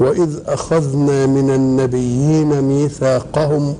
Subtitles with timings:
[0.00, 3.74] وإذ أخذنا من النبيين ميثاقهم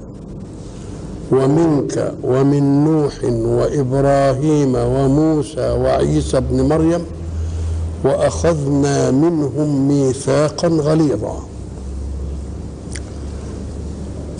[1.32, 7.04] ومنك ومن نوح وإبراهيم وموسى وعيسى ابن مريم
[8.04, 11.42] وأخذنا منهم ميثاقا غليظا.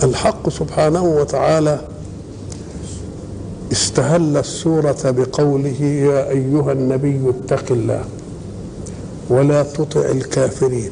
[0.03, 1.81] الحق سبحانه وتعالى
[3.71, 8.03] استهل السورة بقوله يا أيها النبي اتق الله
[9.29, 10.91] ولا تطع الكافرين.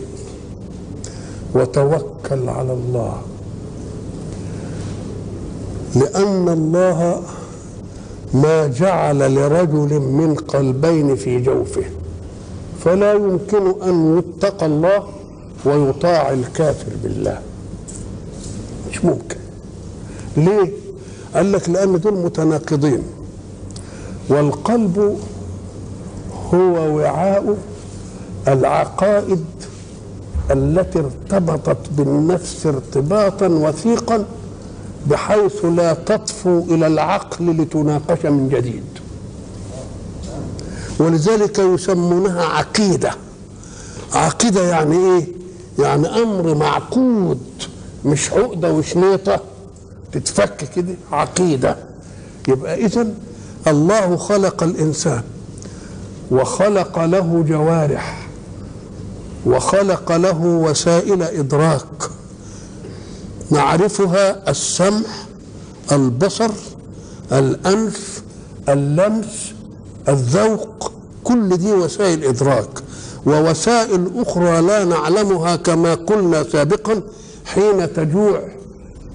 [1.55, 3.21] وتوكل على الله.
[5.95, 7.21] لأن الله
[8.33, 11.83] ما جعل لرجل من قلبين في جوفه.
[12.79, 15.03] فلا يمكن أن يتقى الله
[15.65, 17.39] ويطاع الكافر بالله.
[18.91, 19.37] مش ممكن.
[20.37, 20.71] ليه؟
[21.35, 23.03] قال لك لأن دول متناقضين.
[24.29, 25.17] والقلب
[26.53, 27.57] هو وعاء
[28.47, 29.45] العقائد
[30.51, 34.25] التي ارتبطت بالنفس ارتباطا وثيقا
[35.07, 38.83] بحيث لا تطفو إلى العقل لتناقش من جديد.
[40.99, 43.11] ولذلك يسمونها عقيدة.
[44.13, 45.27] عقيدة يعني إيه؟
[45.79, 47.39] يعني أمر معقود
[48.05, 49.39] مش عقدة وشنيطة.
[50.11, 51.77] تتفك كده عقيدة.
[52.47, 53.07] يبقى اذا
[53.67, 55.21] الله خلق الإنسان
[56.31, 58.24] وخلق له جوارح.
[59.45, 62.09] وخلق له وسائل إدراك.
[63.51, 65.05] نعرفها السمع
[65.91, 66.51] البصر
[67.31, 68.23] الأنف
[68.69, 69.53] اللمس
[70.09, 70.91] الذوق
[71.23, 72.69] كل دي وسائل إدراك.
[73.25, 77.01] ووسائل أخرى لا نعلمها كما قلنا سابقا
[77.45, 78.41] حين تجوع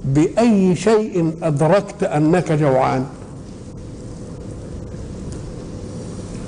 [0.05, 3.07] بأي شيء أدركت أنك جوعان.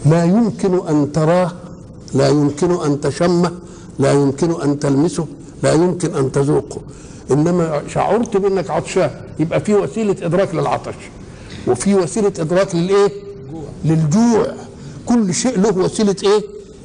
[0.06, 1.52] لا يمكن أن تراه
[2.14, 3.52] لا يمكن أن تشمه
[4.02, 5.26] لا يمكن أن تلمسه
[5.62, 6.80] لا يمكن أن تذوقه.
[7.30, 10.94] إنما شعرت بأنك عطشان يبقى في وسيلة إدراك للعطش.
[11.66, 13.12] وفي وسيلة إدراك للإيه؟
[13.84, 14.46] للجوع.
[15.06, 16.42] كل شيء له وسيلة إيه؟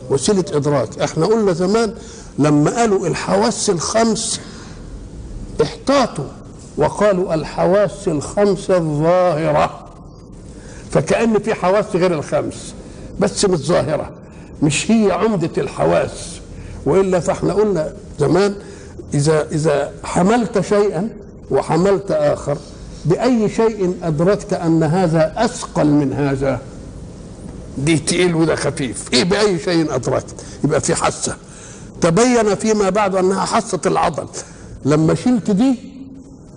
[0.09, 1.00] وسيلة إدراك.
[1.00, 1.94] إحنا قلنا زمان
[2.39, 4.39] لما قالوا الحواس الخمس
[5.61, 6.25] احتاطوا
[6.77, 9.88] وقالوا الحواس الخمسه الظاهرة.
[10.91, 12.73] فكأن في حواس غير الخمس
[13.19, 14.11] بس مش ظاهرة
[14.63, 16.38] مش هي عمدة الحواس.
[16.85, 18.55] وإلا فإحنا قلنا زمان
[19.13, 21.09] إذا إذا حملت شيئا
[21.51, 22.57] وحملت آخر
[23.05, 26.59] بأي شيء أدركت أن هذا أثقل من هذا
[27.77, 29.13] دي تقيل وده خفيف.
[29.13, 31.35] إيه بأي شيء أدركت؟ يبقى في حاسة
[32.01, 34.27] تبين فيما بعد أنها حاسة العضل.
[34.85, 35.75] لما شلت دي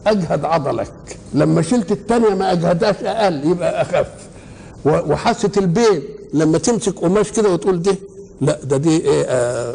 [0.06, 0.92] أجهد عضلك.
[1.34, 4.06] لما شلت الثانية ما أجهدهاش أقل يبقى أخف.
[4.84, 6.02] وحاسة البين
[6.34, 7.96] لما تمسك قماش كده وتقول ده
[8.40, 9.74] لا ده دي إيه آه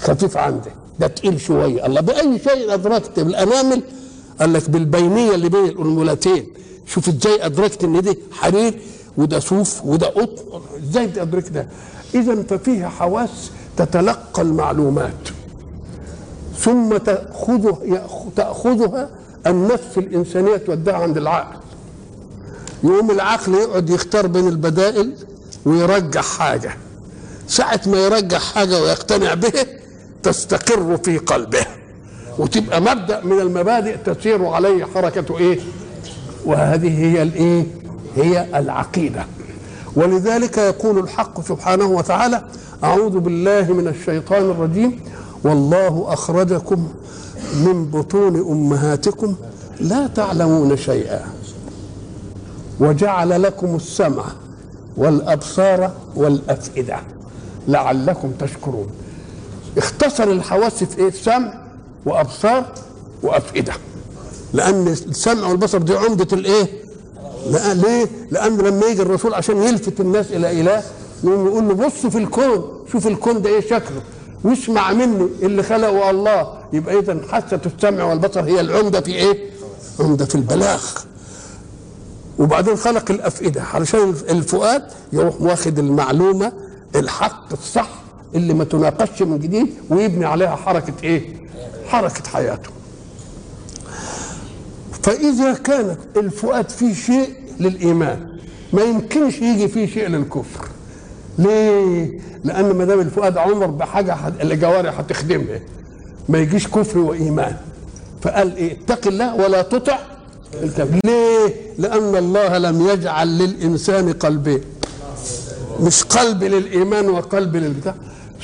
[0.00, 0.72] خفيف عندك.
[1.00, 1.86] ده تقيل شوية.
[1.86, 3.82] الله بأي شيء أدركت بالأنامل
[4.40, 6.46] قال لك بالبينية اللي بين الأنملتين.
[6.86, 8.80] شوف إزاي أدركت إن دي حرير
[9.16, 10.60] وده صوف وده قطن.
[10.82, 11.66] إزاي أدركت ده؟
[12.14, 15.28] اذا ففيها حواس تتلقى المعلومات.
[16.58, 18.06] ثم تأخذها
[18.36, 19.10] تأخذها
[19.46, 21.56] النفس الإنسانية توديها عند العقل.
[22.84, 25.12] يقوم العقل يقعد يختار بين البدائل
[25.64, 26.76] ويرجح حاجة.
[27.48, 29.52] ساعة ما يرجح حاجة ويقتنع به
[30.22, 31.66] تستقر في قلبه.
[32.38, 35.58] وتبقى مبدأ من المبادئ تسير عليه حركة إيه؟
[36.44, 37.66] وهذه هي الإيه؟
[38.16, 39.24] هي العقيدة.
[39.96, 42.42] ولذلك يقول الحق سبحانه وتعالى
[42.84, 45.00] أعوذ بالله من الشيطان الرجيم
[45.44, 46.88] والله أخرجكم
[47.54, 49.34] من بطون أمهاتكم
[49.80, 51.20] لا تعلمون شيئا
[52.80, 54.24] وجعل لكم السمع
[54.96, 56.96] والأبصار والأفئدة
[57.68, 58.86] لعلكم تشكرون.
[59.78, 61.54] اختصر الحواس في إيه؟ سمع
[62.06, 62.64] وأبصار
[63.22, 63.72] وأفئدة
[64.52, 66.66] لأن السمع والبصر دي عمدة الإيه؟
[67.50, 70.82] لا ليه؟ لأن لما يجي الرسول عشان يلفت الناس إلى إله
[71.24, 74.02] يقوم يقول له بص في الكون شوف الكون ده إيه شكله
[74.44, 79.50] واسمع مني اللي خلقه الله يبقى اذا حاسة السمع والبصر هي العمدة في إيه؟
[80.00, 80.82] عمدة في البلاغ
[82.38, 84.82] وبعدين خلق الأفئدة علشان الفؤاد
[85.12, 86.52] يروح واخد المعلومة
[86.96, 87.88] الحق الصح
[88.34, 91.22] اللي ما تناقشش من جديد ويبني عليها حركة إيه؟
[91.88, 92.70] حركة حياته.
[95.02, 97.30] فإذا كانت الفؤاد فيه شيء
[97.60, 98.26] للإيمان
[98.72, 100.68] ما يمكنش يجي فيه شيء للكفر.
[101.38, 105.60] ليه؟ لأن ما دام الفؤاد عمر بحاجة الجوارح هتخدمها.
[106.28, 107.56] ما يجيش كفر وإيمان.
[108.22, 109.98] فقال إيه؟ اتق الله ولا تطع
[111.04, 114.60] ليه؟ لأن الله لم يجعل للإنسان قلبين.
[115.80, 117.94] مش قلب للإيمان وقلب للبتاع.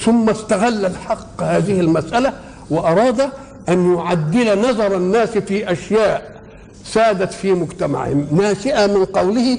[0.04, 2.32] ثم استغل الحق هذه المسألة
[2.70, 3.30] وأراد
[3.68, 6.40] أن يعدل نظر الناس في أشياء
[6.84, 8.26] سادت في مجتمعهم.
[8.30, 9.58] ناشئه من قوله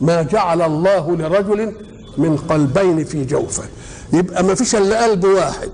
[0.00, 1.72] ما جعل الله لرجل
[2.18, 3.62] من قلبين في جوفه.
[4.12, 5.70] يبقى ما فيش إلا قلب واحد.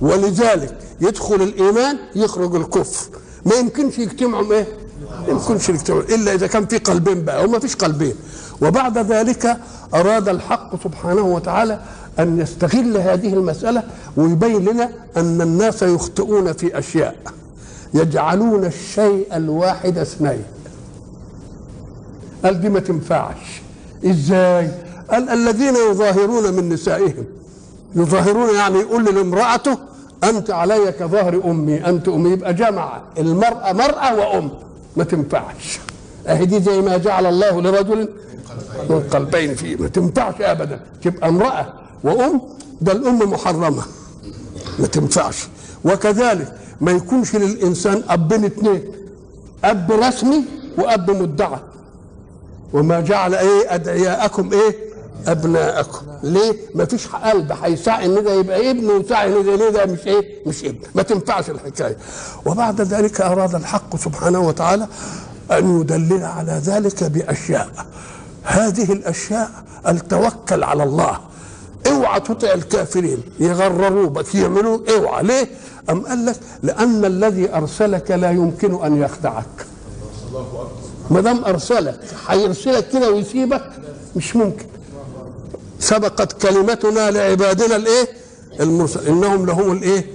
[0.00, 3.06] ولذلك يدخل الإيمان يخرج الكفر.
[3.46, 4.66] ما يمكنش يجتمعوا إيه؟
[5.26, 8.14] ما يمكنش يجتمعوا إلا إذا كان في قلبين بقى وما فيش قلبين.
[8.62, 9.56] وبعد ذلك
[9.94, 11.80] أراد الحق سبحانه وتعالى
[12.18, 13.82] أن يستغل هذه المسألة
[14.16, 17.16] ويبين لنا أن الناس يخطئون في أشياء.
[17.94, 20.42] يجعلون الشيء الواحد اثنين
[22.44, 23.62] قال دي ما تنفعش.
[24.04, 24.70] إزاي؟
[25.10, 27.24] قال الذين يظاهرون من نسائهم.
[27.96, 29.78] يظاهرون يعني يقول لامرأته
[30.24, 34.50] أنت علي كظهر أمي أنت أمي يبقى جمع المرأة مرأة وأم.
[34.96, 35.80] ما تنفعش.
[36.26, 38.08] أهي دي زي ما جعل الله لرجل
[38.90, 39.76] من قلبين فيه.
[39.76, 40.80] ما تنفعش أبدا.
[41.02, 41.72] تبقى امرأة.
[42.04, 42.40] وأم
[42.80, 43.82] ده الأم محرمة.
[44.78, 45.48] ما تنفعش.
[45.84, 48.82] وكذلك ما يكونش للإنسان أبين اتنين
[49.64, 50.44] أب رسمي
[50.78, 51.58] وأب مدعى.
[52.72, 54.76] وما جعل إيه أدعياءكم إيه
[55.26, 56.06] أبناءكم.
[56.22, 60.06] ليه؟ ما فيش قلب هيسعى إن ده يبقى ابن ويسعى إن ده ليه ده مش
[60.06, 60.78] إيه مش ابن.
[60.94, 61.96] ما تنفعش الحكاية.
[62.46, 64.86] وبعد ذلك أراد الحق سبحانه وتعالى
[65.52, 67.68] أن يدلل على ذلك بأشياء.
[68.42, 69.50] هذه الأشياء
[69.88, 71.18] التوكل على الله.
[71.86, 73.22] اوعى تطع الكافرين.
[73.40, 75.22] يغرروا بك يعملوا اوعى.
[75.22, 75.48] ليه؟
[75.90, 79.66] أم قال لك؟ لأن الذي أرسلك لا يمكن أن يخدعك.
[81.10, 83.70] ما دام أرسلك هيرسلك كده ويسيبك؟
[84.16, 84.64] مش ممكن.
[85.78, 88.08] سبقت كلمتنا لعبادنا الإيه؟
[88.60, 90.06] المرسل إنهم لهم الإيه؟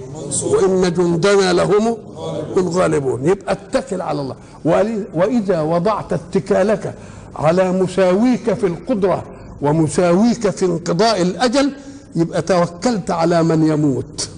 [0.42, 1.96] وإن جندنا لهم
[2.56, 3.26] الغالبون.
[3.28, 4.36] يبقى اتكل على الله.
[5.14, 6.94] وإذا وضعت اتكالك
[7.36, 9.24] على مساويك في القدرة
[9.62, 11.72] ومساويك في انقضاء الأجل
[12.16, 14.28] يبقى توكلت على من يموت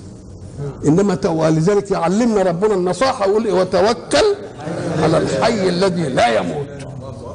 [0.86, 4.24] إنما تو- ولذلك يعلمنا ربنا النصاحة يقول إيه؟ وتوكل
[5.02, 6.66] على الحي الذي لا يموت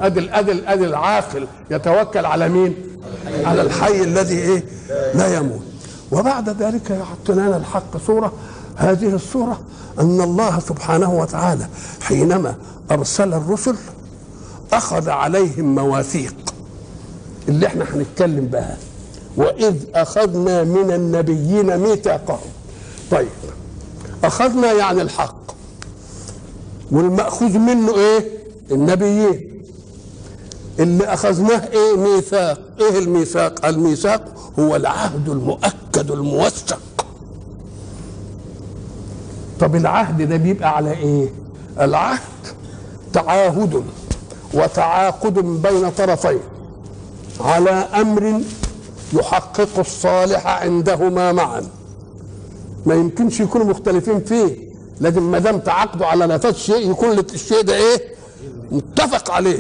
[0.02, 2.76] أدي ال- أدي ال- أدي العاقل يتوكل على مين؟
[3.46, 4.64] على الحي الذي إيه؟
[5.16, 5.62] لا يموت
[6.12, 8.32] وبعد ذلك يحط لنا الحق صوره
[8.76, 9.60] هذه الصورة
[10.00, 11.68] أن الله سبحانه وتعالى
[12.02, 12.56] حينما
[12.92, 13.76] أرسل الرسل
[14.74, 16.36] أخذ عليهم مواثيق
[17.48, 18.78] اللي إحنا هنتكلم بها.
[19.38, 22.50] وإذ أخذنا من النبيين ميثاقهم.
[23.12, 23.28] طيب
[24.24, 25.52] أخذنا يعني الحق.
[26.92, 28.26] والمأخوذ منه إيه؟
[28.72, 29.62] النبيين.
[30.80, 32.60] اللي أخذناه إيه؟ ميثاق.
[32.80, 36.80] إيه الميثاق؟ الميثاق هو العهد المؤكد الموثق.
[39.60, 41.30] طب العهد ده بيبقى على إيه؟
[41.80, 42.20] العهد
[43.14, 43.84] تعاهد
[44.54, 46.40] وتعاقد بين طرفين.
[47.42, 48.42] على أمر
[49.14, 51.62] يحقق الصالح عندهما معا.
[52.86, 54.58] ما يمكنش يكونوا مختلفين فيه.
[55.02, 58.02] لازم ما دام تعاقدوا على نفاذ شيء يكون الشيء ده إيه؟
[58.72, 59.60] متفق عليه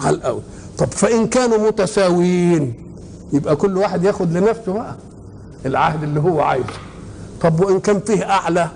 [0.00, 0.40] على الأول.
[0.78, 2.74] طب فإن كانوا متساويين
[3.32, 4.94] يبقى كل واحد ياخد لنفسه بقى
[5.66, 6.66] العهد اللي هو عايزه.
[7.40, 8.68] طب وإن كان فيه أعلى؟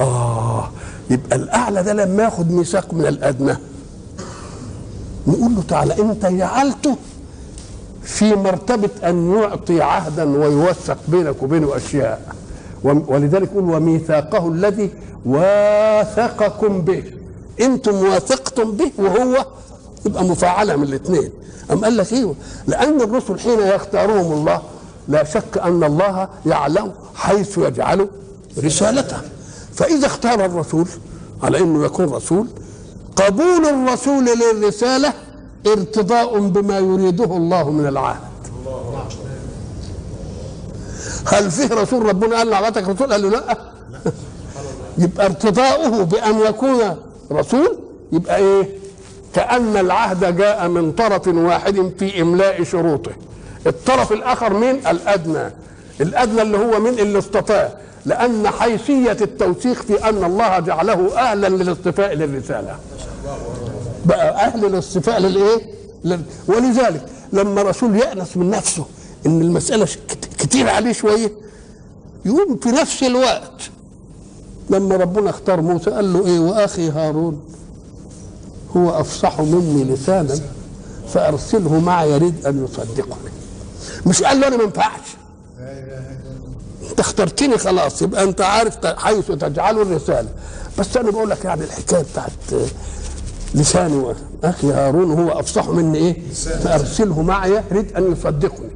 [0.00, 0.68] آه
[1.10, 3.56] يبقى الأعلى ده لما ياخد ميثاق من الأدنى.
[5.26, 6.96] نقول له تعالى أنت جعلته
[8.08, 12.34] في مرتبة أن يعطي عهدا ويوثق بينك وبينه أشياء.
[12.84, 14.90] ولذلك يقول وميثاقه الذي
[15.26, 17.04] واثقكم به.
[17.60, 19.46] إنتم واثقتم به وهو
[20.06, 21.30] يبقى مفاعله من الاثنين.
[21.72, 22.34] أم قال لك أيوه
[22.66, 24.62] لأن الرسل حين يختارهم الله
[25.08, 28.08] لا شك أن الله يعلم حيث يجعل
[28.64, 29.16] رسالته.
[29.74, 30.88] فإذا اختار الرسول
[31.42, 32.46] على إنه يكون رسول
[33.16, 35.12] قبول الرسول للرسالة
[35.66, 38.28] ارتضاء بما يريده الله من العهد.
[41.26, 43.58] هل فيه رسول ربنا قال له عبادك رسول؟ قال له لا.
[45.04, 46.96] يبقى ارتضاؤه بأن يكون
[47.32, 47.78] رسول
[48.12, 48.68] يبقى إيه؟
[49.34, 53.12] كأن العهد جاء من طرف واحد في إملاء شروطه.
[53.66, 55.52] الطرف الآخر مين؟ الأدنى.
[56.00, 57.70] الأدنى اللي هو من اللي اصطفاه
[58.06, 62.76] لأن حيثية التوثيق في أن الله جعله أهلا للاصطفاء للرسالة.
[64.08, 65.66] بقى أهل الاصطفاء للإيه؟
[66.04, 68.84] لل- ولذلك لما رسول يأنس من نفسه
[69.26, 69.58] إن
[70.08, 71.32] كت- كتير عليه شوية
[72.24, 73.60] يقوم في نفس الوقت
[74.70, 77.40] لما ربنا اختار موسى قال له إيه؟ وأخي هارون
[78.76, 80.34] هو أفصح مني لسانا
[81.08, 83.30] فأرسله معي يريد أن يصدقني
[84.06, 85.00] مش قال له أنا ما ينفعش.
[86.90, 90.28] أنت اخترتني خلاص يبقى أنت عارف حيث تجعل الرسالة.
[90.78, 92.30] بس أنا بقول لك يعني الحكاية بتاعت
[93.54, 94.14] لساني
[94.44, 96.16] أخي هارون هو أفصح مني إيه؟
[96.64, 98.70] فأرسله معي يريد أن يصدقني.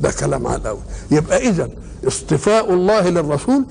[0.00, 0.80] ده كلام على الأول
[1.10, 1.68] يبقى اذا
[2.06, 3.64] اصطفاء الله للرسول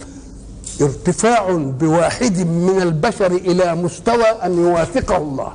[0.82, 5.52] ارتفاع بواحد من البشر إلى مستوى أن يوافقه الله.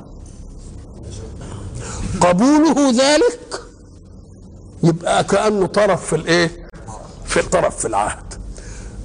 [2.21, 3.61] قبوله ذلك
[4.83, 6.67] يبقى كأنه طرف في الإيه؟
[7.25, 8.33] في طرف في العهد.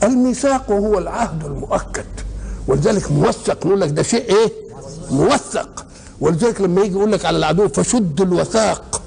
[0.03, 2.05] الميثاق هو العهد المؤكد
[2.69, 4.53] ولذلك موثق نقول لك ده شيء إيه؟
[5.11, 5.85] موثق.
[6.21, 9.03] ولذلك لما يجي يقول لك على العدو فشد الوثاق.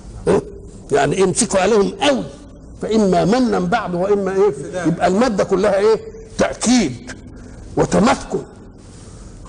[0.91, 2.23] يعني امسكوا عليهم قوي.
[2.81, 4.53] فإما منا بعد وإما إيه؟
[4.87, 5.99] يبقى المادة كلها إيه؟
[6.37, 7.11] تأكيد
[7.77, 8.39] وتمسكن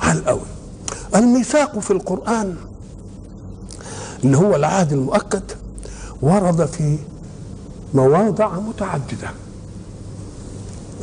[0.03, 0.41] على القوي
[1.17, 2.57] الميثاق في القرآن
[4.25, 5.43] اللي هو العهد المؤكد
[6.23, 6.99] ورد في
[7.95, 9.31] مواضع متعددة.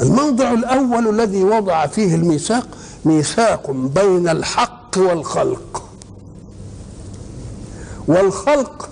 [0.01, 2.67] الموضع الأول الذي وضع فيه الميثاق
[3.05, 5.83] ميثاق بين الحق والخلق.
[8.07, 8.89] والخلق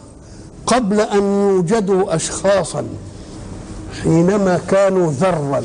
[0.68, 2.88] قبل أن يوجدوا اشخاصا
[4.04, 5.64] حينما كانوا ذرا.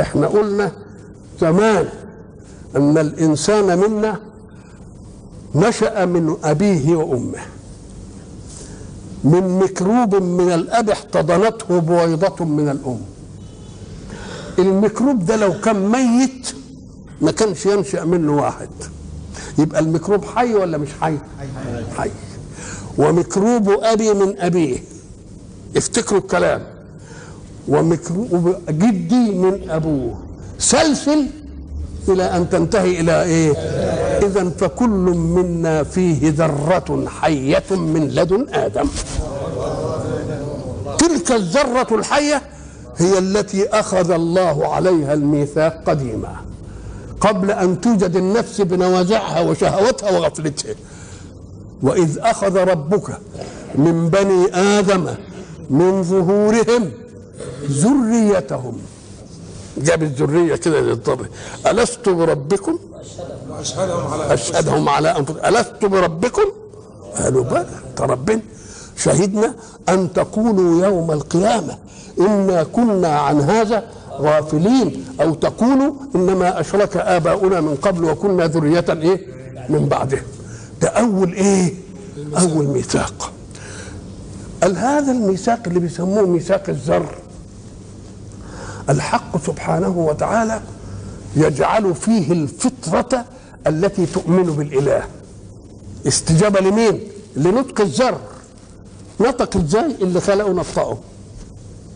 [0.00, 0.72] إحنا قلنا
[1.40, 1.88] زمان
[2.76, 4.20] أن الإنسان منا
[5.54, 7.40] نشأ من أبيه وأمه.
[9.24, 13.00] من ميكروب من الأب احتضنته بويضة من الأم.
[14.58, 16.54] الميكروب ده لو كان ميت
[17.20, 18.68] ما كانش ينشأ منه واحد.
[19.58, 21.18] يبقى الميكروب حي ولا مش حي؟
[21.98, 22.10] حي.
[22.98, 24.78] وميكروب أبي من أبيه.
[25.76, 26.62] افتكروا الكلام.
[27.68, 30.18] وميكروب جدي من أبوه.
[30.58, 31.26] سلسل
[32.08, 33.52] إلى أن تنتهي إلى إيه؟
[34.26, 38.88] اذا فكل منا فيه ذرة حية من لدن آدم.
[40.98, 42.42] تلك الذرة الحية
[42.96, 46.36] هي التي أخذ الله عليها الميثاق قديما.
[47.24, 50.74] قبل أن توجد النفس بنوازعها وشهوتها وغفلتها.
[51.82, 53.18] وإذ أخذ ربك
[53.74, 55.06] من بني آدم
[55.70, 56.90] من ظهورهم
[57.70, 58.76] ذريتهم.
[59.78, 61.26] جاب الذرية كده للضر
[61.66, 62.78] ألست بربكم؟
[63.60, 66.48] أشهدهم على اشهدهم على انفسهم ألست بربكم؟
[67.18, 67.66] قالوا بلى.
[68.00, 68.40] ربنا
[68.96, 69.54] شهدنا
[69.88, 71.78] أن تقولوا يوم القيامة.
[72.20, 73.84] إنا كنا عن هذا
[74.20, 79.26] غافلين أو تقولوا إنما أشرك آباؤنا من قبل وكنا ذرية إيه؟
[79.68, 80.22] من بعدهم
[80.82, 81.74] ده أول إيه؟
[82.38, 83.32] أول ميثاق.
[84.62, 87.14] قال هذا الميثاق اللي بيسموه ميثاق الذر
[88.90, 90.60] الحق سبحانه وتعالى
[91.36, 93.24] يجعل فيه الفطرة
[93.66, 95.02] التي تؤمن بالإله؟
[96.06, 97.00] استجابة لمين؟
[97.36, 98.18] لنطق الذر
[99.20, 100.98] نطق إزاي؟ اللي خلقه نطقه.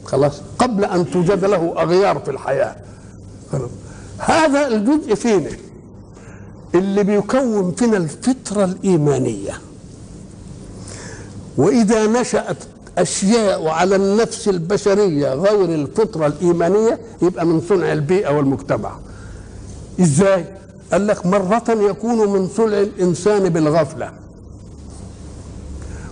[0.09, 2.77] خلاص قبل أن توجد له أغيار في الحياة.
[3.53, 3.71] خلاص.
[4.19, 5.51] هذا الجزء فينا
[6.75, 9.61] اللي بيكون فينا الفطرة الإيمانية.
[11.57, 12.57] وإذا نشأت
[12.99, 18.93] أشياء على النفس البشرية غير الفطرة الإيمانية يبقى من صنع البيئة والمجتمع.
[20.01, 20.45] إزاي؟
[20.93, 24.13] قال لك مرة يكون من صنع الإنسان بالغفلة.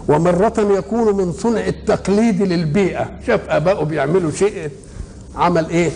[0.08, 3.10] ومرة يكون من صنع التقليد للبيئة.
[3.26, 4.70] شاف آباؤه بيعملوا شيء
[5.36, 5.90] عمل إيه؟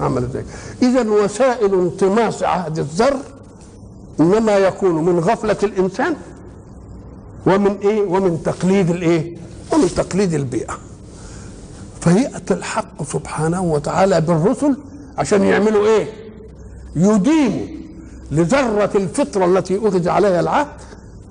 [0.00, 0.44] عمل ذلك
[0.82, 3.16] إذا وسائل انطماس عهد الذر
[4.20, 6.14] إنما يكون من غفلة الإنسان
[7.46, 9.36] ومن إيه؟ ومن تقليد الإيه؟
[9.72, 10.78] ومن تقليد البيئة.
[12.00, 14.76] فيأتي الحق سبحانه وتعالى بالرسل
[15.18, 16.06] عشان يعملوا إيه؟
[16.96, 17.66] يديموا
[18.30, 20.66] لذرة الفطرة التي أخذ عليها العهد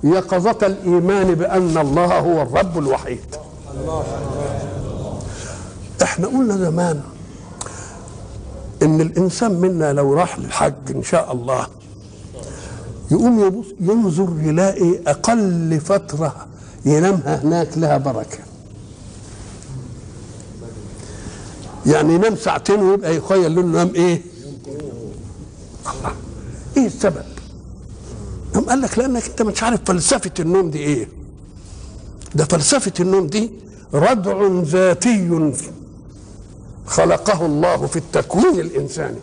[0.05, 3.35] يقظة الإيمان بأن الله هو الرب الوحيد.
[6.03, 7.01] إحنا قلنا زمان
[8.81, 11.67] إن الإنسان منا لو راح للحج إن شاء الله
[13.11, 16.35] يقوم ينظر يلاقي أقل فترة
[16.85, 18.39] ينامها هناك لها بركة.
[21.85, 24.21] يعني ينام ساعتين ويبقى يخيل له نام إيه؟
[25.85, 26.11] الله.
[26.77, 27.23] إيه السبب؟
[28.55, 31.07] قام قال لك لانك أنت مش عارف فلسفة النوم دي إيه؟
[32.35, 33.51] ده فلسفة النوم دي
[33.93, 35.53] ردع ذاتي
[36.85, 39.17] خلقه الله في التكوين الإنساني.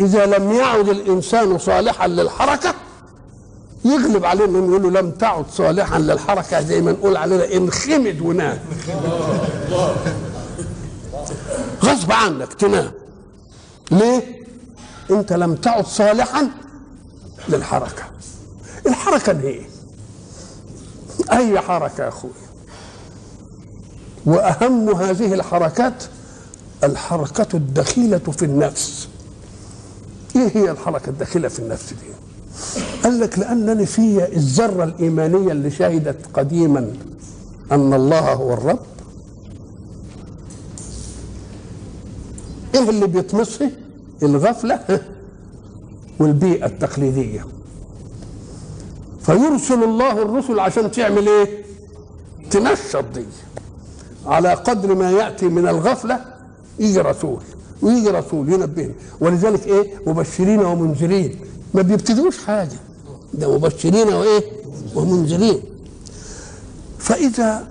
[0.00, 2.74] إذا لم يعد الإنسان صالحا للحركة
[3.84, 8.58] يغلب عليه انه يقول له لم تعد صالحا للحركة زي ما نقول علينا انخمد ونام.
[11.84, 12.90] غصب عنك تنام.
[13.90, 14.22] ليه؟
[15.10, 16.50] أنت لم تعد صالحا
[17.48, 18.02] للحركة.
[18.86, 19.66] الحركة دي إيه؟
[21.32, 22.30] أي حركة يا أخوي؟
[24.26, 26.04] وأهم هذه الحركات
[26.84, 29.08] الحركة الدخيلة في النفس.
[30.36, 32.10] إيه هي الحركة الداخله في النفس دي؟
[33.04, 36.92] قال لك لأنني في الذرة الإيمانية اللي شهدت قديما
[37.72, 38.78] أن الله هو الرب.
[42.74, 43.70] إيه اللي بيطمسها
[44.22, 44.80] الغفلة.
[46.20, 47.46] والبيئة التقليدية.
[49.22, 51.64] فيرسل الله الرسل عشان تعمل إيه؟
[52.50, 53.24] تنشط دي
[54.26, 56.24] على قدر ما يأتي من الغفلة
[56.78, 57.40] يجي رسول
[57.82, 61.36] ويجي رسول ينبهنا ولذلك إيه؟ مبشرين ومنذرين.
[61.74, 62.76] ما بيبتدوش حاجة.
[63.34, 64.42] ده مبشرين وإيه؟
[64.94, 65.60] ومنذرين.
[66.98, 67.68] فإذا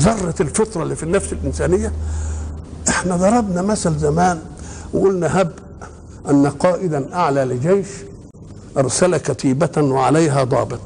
[0.00, 1.92] ذره الفطرة اللي في النفس الإنسانية
[2.88, 4.40] إحنا ضربنا مثل زمان
[4.94, 5.52] وقلنا هب
[6.30, 7.86] أن قائدا أعلى لجيش
[8.76, 10.80] أرسل كتيبة وعليها ضابط.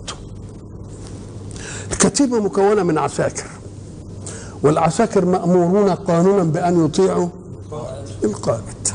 [1.92, 3.47] الكتيبة مكونة من عساكر
[4.62, 7.28] والعساكر مأمورون قانونا بأن يطيعوا
[8.25, 8.88] القائد.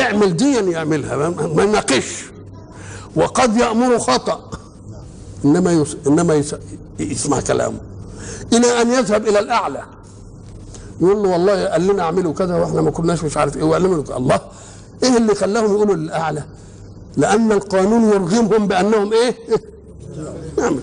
[0.00, 2.24] اعمل ديا يعملها ما يناقش.
[3.16, 4.50] وقد يأمر خطأ.
[5.44, 5.96] إنما يس...
[6.06, 6.54] إنما يس...
[6.98, 7.78] يسمع كلامه.
[8.52, 9.82] إلى أن يذهب إلى الأعلى.
[11.00, 13.62] يقول له والله قال لنا اعملوا كذا وإحنا ما كناش مش عارف إيه.
[13.62, 14.40] وقال لنا الله
[15.02, 16.44] إيه اللي خلاهم يقولوا للاعلى
[17.16, 19.36] لأن القانون يرغمهم بأنهم إيه؟
[20.58, 20.80] يعملوا.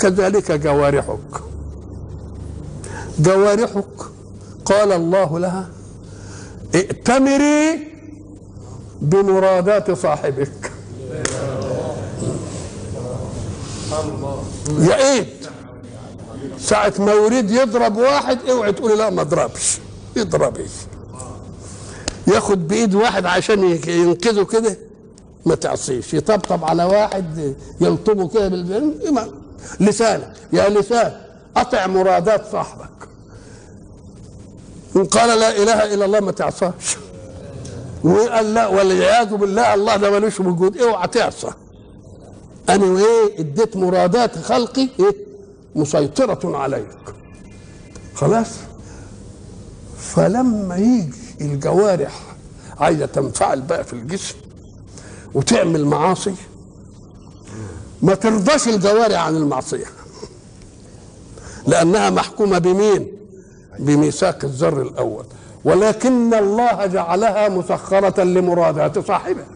[0.00, 1.42] كذلك جوارحك.
[3.18, 3.84] جوارحك
[4.64, 5.68] قال الله لها
[6.74, 7.88] ائتمري
[9.00, 10.72] بمرادات صاحبك.
[14.78, 15.26] يا ايد
[16.58, 19.78] ساعة ما يريد يضرب واحد اوعي تقولي لا ما اضربش.
[20.16, 20.66] اضربي
[22.26, 24.76] ياخد بإيد واحد عشان ينقذه كده؟
[25.46, 26.14] ما تعصيش.
[26.14, 28.94] يطبطب على واحد يلطمه كده بالبن
[29.80, 30.32] لسانك.
[30.52, 31.12] يا لسان
[31.56, 32.88] أطع مرادات صاحبك.
[34.96, 36.96] إن قال لا إله إلا الله ما تعصاش.
[38.04, 40.78] وقال لا والعياذ بالله الله ده ملوش وجود.
[40.78, 41.50] اوعى تعصى.
[42.68, 45.16] أنا وإيه؟ اديت مرادات خلقي إيه؟
[45.74, 46.86] مسيطرة عليك.
[48.14, 48.48] خلاص؟
[49.98, 52.20] فلما يجي الجوارح
[52.80, 54.34] عايزة تنفعل بقى في الجسم
[55.34, 56.34] وتعمل معاصي؟
[58.02, 59.86] ما ترضاش الجوارح عن المعصية.
[61.66, 63.06] لأنها محكومة بمين؟
[63.78, 65.24] بميثاق الذر الأول.
[65.64, 69.46] ولكن الله جعلها مسخرة لمرادات صاحبها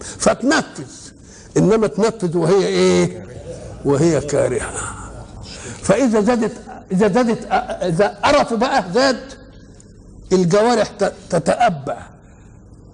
[0.00, 0.90] فتنفذ.
[1.56, 3.26] إنما تنفذ وهي إيه؟
[3.84, 4.70] وهي كارهة.
[5.82, 6.52] فإذا زادت
[6.92, 7.46] إذا زادت
[7.82, 9.39] إذا قرفوا بقى زاد.
[10.32, 10.86] الجوارح
[11.30, 11.94] تتأبى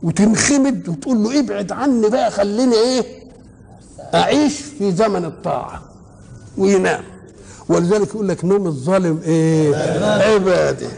[0.03, 3.05] وتنخمد وتقول له ابعد عني بقى خليني إيه؟
[4.15, 5.83] أعيش في زمن الطاعة
[6.59, 7.05] وينام.
[7.69, 9.77] ولذلك يقول لك نوم الظالم إيه؟
[10.35, 10.89] عبادة.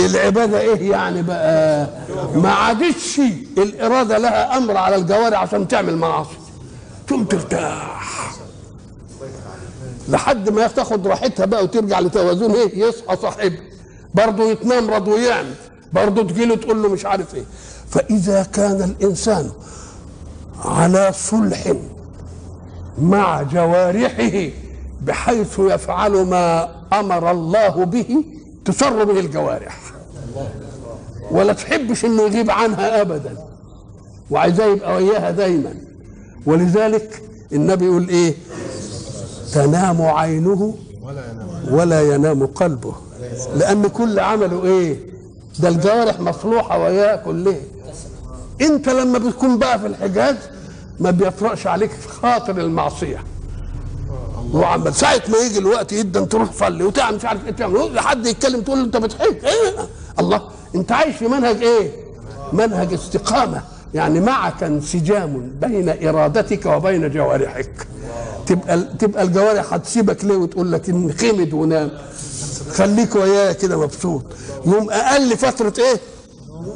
[0.00, 1.88] العبادة إيه يعني بقى؟
[2.34, 3.20] ما عادتش
[3.58, 6.36] الإرادة لها أمر على الجوارح عشان تعمل معاصي.
[7.06, 8.32] تقوم ترتاح.
[10.08, 13.58] لحد ما تاخد راحتها بقى وترجع لتوازن إيه؟ يصحى صاحبه
[14.14, 15.54] برضه يتنام برضه يعمل
[15.92, 17.44] برضه تجيله تقول له مش عارف إيه.
[17.90, 19.50] فإذا كان الإنسان
[20.64, 21.72] على صلح
[22.98, 24.50] مع جوارحه
[25.02, 28.24] بحيث يفعل ما أمر الله به
[28.64, 29.80] تسر به الجوارح.
[31.30, 33.36] ولا تحبش إنه يغيب عنها ابدا.
[34.30, 35.74] وعايزاه يبقى وياها دايما.
[36.46, 37.22] ولذلك
[37.52, 38.34] النبي يقول إيه؟
[39.52, 40.74] تنام عينه
[41.70, 42.94] ولا ينام قلبه.
[43.56, 44.96] لأن كل عمله إيه؟
[45.58, 47.56] ده الجوارح مصلوحه وياه كلها
[48.60, 50.36] أنت لما بتكون بقى في الحجاز
[51.00, 51.90] ما بيطرقش عليك
[52.22, 53.24] خاطر المعصية.
[54.52, 58.00] وعمال ساعة ما يجي الوقت جدا تروح تصلي وتعمل مش عارف إيه تعمل.
[58.00, 59.74] حد يتكلم تقول له أنت بتحج؟ إيه؟
[60.18, 60.42] الله.
[60.74, 61.90] أنت عايش في منهج إيه؟
[62.52, 63.62] منهج استقامة.
[63.94, 67.86] يعني معك انسجام بين إرادتك وبين جوارحك.
[68.46, 71.90] تبقى تبقى الجوارح هتسيبك ليه وتقول لك إن خمد ونام؟
[72.70, 74.22] خليك وياه كده مبسوط.
[74.66, 76.00] يوم أقل فترة إيه؟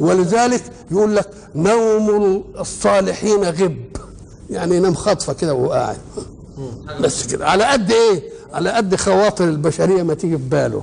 [0.01, 3.77] ولذلك يقول لك نوم الصالحين غب.
[4.51, 5.96] يعني ينام خطفة كده وهو قاعد
[7.01, 7.49] بس كده.
[7.49, 8.22] على قد إيه؟
[8.53, 10.83] على قد خواطر البشرية ما تيجي في باله.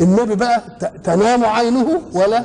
[0.00, 0.62] النبي بقى
[1.04, 2.44] تنام عينه ولا؟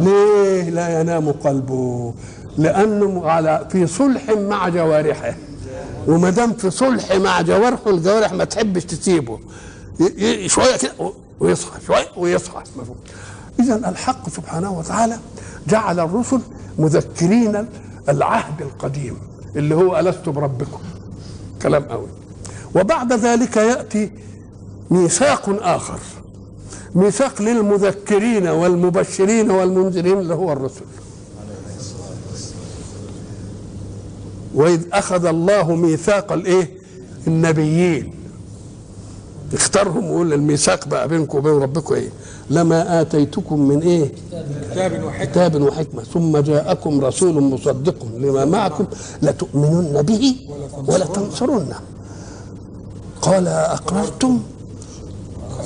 [0.00, 2.14] ليه لا ينام قلبه؟
[2.58, 5.34] لأنه على في صلح مع جوارحه.
[6.08, 9.38] وما دام في صلح مع جوارحه الجوارح ما تحبش تسيبه.
[10.46, 12.62] شوية كده ويصحى شوي ويصحى.
[13.60, 15.18] اذا الحق سبحانه وتعالى
[15.68, 16.40] جعل الرسل
[16.78, 17.66] مذكرين
[18.08, 19.18] العهد القديم
[19.56, 20.78] اللي هو ألست بربكم؟
[21.62, 22.08] كلام قوي
[22.74, 24.10] وبعد ذلك يأتي
[24.90, 25.98] ميثاق آخر.
[26.94, 30.84] ميثاق للمذكرين والمبشرين والمنذرين اللي هو الرسل.
[34.54, 36.70] وإذ أخذ الله ميثاق الإيه؟
[37.26, 38.12] النبيين.
[39.54, 42.08] اختارهم ويقول الميثاق بقى بينكم وبين ربكم إيه؟
[42.50, 44.12] لما آتيتكم من إيه؟
[44.72, 45.24] كتاب وحكمة.
[45.24, 46.02] كتاب وحكمة.
[46.02, 48.86] ثم جاءكم رسول مصدق لما معكم
[49.22, 50.36] لتؤمنن به
[50.86, 51.80] ولتنصرنه.
[53.22, 54.42] قال أقررتم؟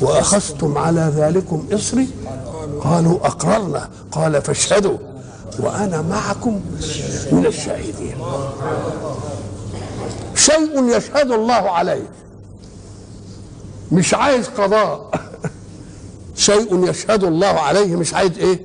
[0.02, 2.08] وأخذتم على ذلكم إصري؟
[2.80, 3.88] قالوا أقررنا.
[4.12, 4.98] قال فاشهدوا.
[5.58, 6.60] وأنا معكم
[7.32, 8.14] من الشاهدين.
[10.34, 12.08] شيء يشهد الله عليه.
[13.92, 15.10] مش عايز قضاء.
[16.36, 18.60] شيء يشهد الله عليه مش عايز إيه؟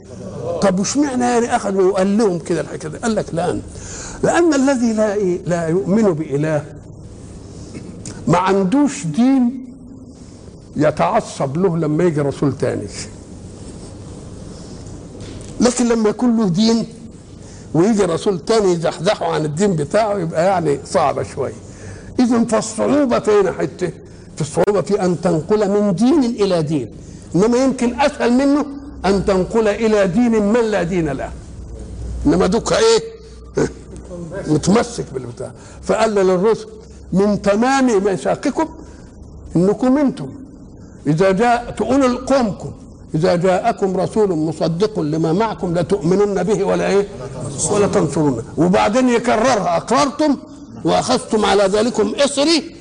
[0.62, 3.62] طب وش معنى يعني اخذ وقال لهم كده الحكاية دي؟ قال لك الان
[4.24, 6.66] لأن الذي لا إيه؟ لا يؤمن بإله.
[8.28, 9.66] ما عندوش دين
[10.76, 12.88] يتعصب له لما يجي رسول تاني.
[15.62, 16.88] لكن لما يكون له دين
[17.74, 21.54] ويجي رسول تاني يزحزحه عن الدين بتاعه يبقى يعني صعبة شوية.
[22.20, 24.05] اذا فالصعوبة فين حتة؟
[24.36, 26.92] في الصعوبه في أن تنقل من دين إلى دين.
[27.36, 28.66] إنما يمكن أسهل منه
[29.06, 31.32] أن تنقل إلى دين من لا دين له.
[32.26, 33.00] إنما دوك إيه؟
[34.54, 35.52] متمسك بالبتاع.
[35.84, 36.68] فقال للرسل
[37.14, 38.68] من تمام ميثاقكم
[39.56, 40.30] إنكم أنتم
[41.08, 42.72] إذا جاء تقول لقومكم
[43.16, 47.08] إذا جاءكم رسول مصدق لما معكم لتؤمنن به ولا إيه؟
[47.72, 50.38] ولا تنصرونه وبعدين يكررها أقررتم
[50.86, 52.75] وأخذتم على ذلكم إصري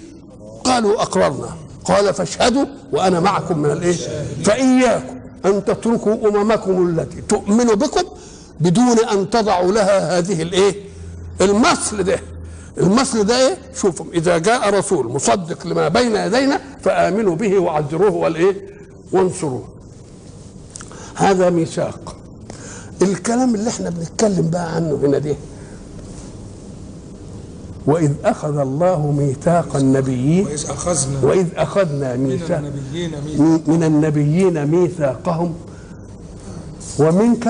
[0.64, 1.48] قالوا أقررنا.
[1.84, 3.96] قال فاشهدوا وأنا معكم من الإيه؟
[4.44, 8.02] فإياكم أن تتركوا أممكم التي تؤمن بكم
[8.60, 10.74] بدون أن تضعوا لها هذه الإيه؟
[11.40, 12.20] المثل ده.
[12.78, 18.56] المثل ده إيه؟ شوفوا إذا جاء رسول مصدق لما بين يدينا فآمنوا به وعزروه والإيه؟
[19.12, 19.64] وانصروه.
[21.14, 22.16] هذا ميثاق.
[23.02, 25.34] الكلام اللي إحنا بنتكلم بقى عنه هنا ده
[27.86, 34.66] وإذ أخذ الله ميثاق النبيين وإذ أخذنا وإذ أخذنا من ميثاق النبيين ميثاقا من النبيين
[34.66, 35.54] ميثاقهم.
[36.98, 37.48] ومنك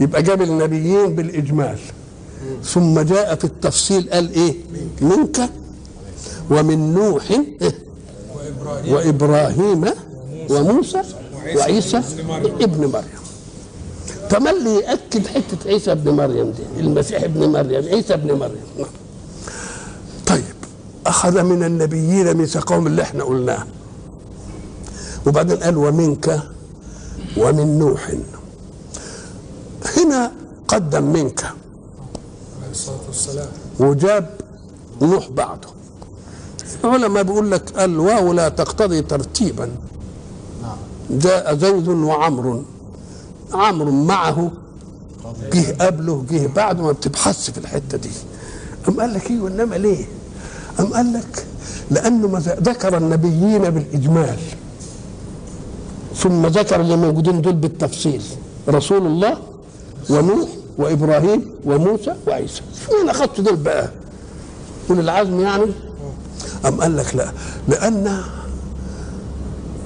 [0.00, 1.78] يبقى جاب النبيين بالإجمال.
[2.64, 4.54] ثم جاء في التفصيل قال إيه؟
[5.00, 5.50] منك
[6.50, 7.24] ومن نوح
[8.34, 9.84] وإبراهيم وإبراهيم
[10.50, 11.02] وموسى
[11.56, 11.96] وعيسى
[12.60, 12.90] ابن مريم.
[12.90, 13.22] مريم
[14.30, 18.86] تملي يأكد حتة عيسى ابن مريم دي؟ المسيح ابن مريم عيسى ابن مريم.
[21.06, 23.66] أخذ من النبيين ميثاقهم اللي إحنا قلناه.
[25.26, 26.42] وبعدين قال ومنك
[27.36, 28.12] ومن نوح.
[29.96, 30.32] هنا
[30.68, 31.46] قدم منك.
[33.80, 34.40] وجاب
[35.02, 35.68] نوح بعده.
[36.84, 39.70] العلماء بيقول لك الواو لا تقتضي ترتيبا.
[41.10, 42.62] جاء زيد وعمر.
[43.52, 44.50] عمرو معه
[45.52, 48.10] جه قبله جه بعده ما بتبحثش في الحتة دي.
[48.88, 50.04] أم قال لك إيه؟ وإنما ليه؟
[50.80, 51.46] أم قال لك؟
[51.92, 54.36] ذ- ذكر النبيين بالإجمال.
[56.16, 58.22] ثم ذكر اللي موجودين دول بالتفصيل.
[58.68, 59.36] رسول الله
[60.10, 62.62] ونوح وإبراهيم وموسى وعيسى.
[63.02, 63.88] أنا اخذت دول بقى؟
[64.90, 65.66] اولي العزم يعني؟
[66.66, 67.32] أم قال لك لا.
[67.68, 68.20] لأن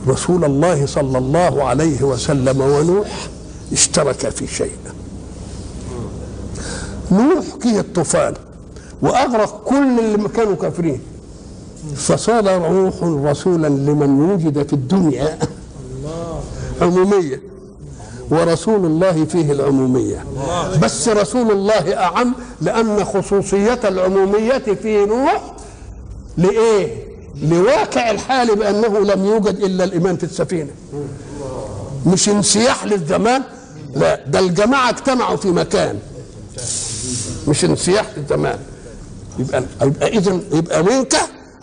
[0.08, 3.28] رسول الله صلى الله عليه وسلم ونوح
[3.72, 4.76] اشترك في شيء.
[7.12, 8.34] نوح جه الطوفان؟
[9.02, 11.00] وأغرق كل اللي كانوا كافرين.
[11.96, 15.38] فصار نوح رسولا لمن وجد في الدنيا
[16.82, 17.42] عمومية
[18.30, 20.24] ورسول الله فيه العمومية.
[20.82, 25.54] بس رسول الله أعم لأن خصوصية العمومية في نوح
[26.38, 27.06] لإيه؟
[27.42, 30.70] لواقع الحال بأنه لم يوجد إلا الإيمان في السفينة.
[32.06, 33.42] مش انسياح للزمان
[33.94, 35.98] لا ده الجماعة اجتمعوا في مكان.
[37.48, 38.58] مش انسياح للزمان.
[39.38, 41.14] يبقى يبقى إذا يبقى منك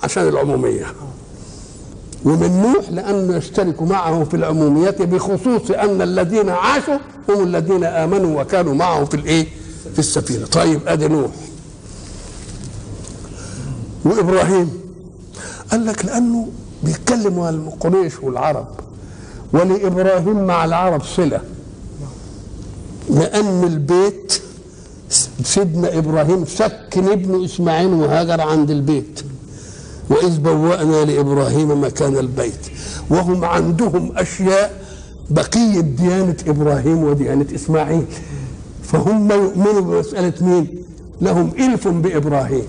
[0.03, 0.85] عشان العمومية.
[2.25, 6.97] ومن نوح لأنه يشترك معه في العمومية بخصوص أن الذين عاشوا
[7.29, 9.47] هم الذين آمنوا وكانوا معه في الإيه؟
[9.93, 10.45] في السفينة.
[10.45, 11.31] طيب أدي نوح.
[14.05, 14.69] وإبراهيم
[15.71, 16.47] قال لك لأنه
[16.83, 18.67] بيتكلم القريش والعرب
[19.53, 21.41] ولإبراهيم مع العرب صلة
[23.09, 24.41] لأن البيت
[25.43, 29.21] سيدنا إبراهيم سكن ابنه إسماعيل وهاجر عند البيت.
[30.09, 32.67] وإذ بوأنا لإبراهيم مكان البيت.
[33.09, 34.83] وهم عندهم أشياء
[35.29, 38.05] بقية ديانة إبراهيم وديانة إسماعيل.
[38.83, 40.67] فهم يؤمنوا بمسألة مين؟
[41.21, 42.63] لهم إلف بإبراهيم.